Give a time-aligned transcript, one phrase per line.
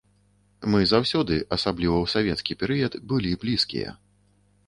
[0.75, 3.89] Мы заўсёды, асабліва ў савецкі перыяд, былі блізкія.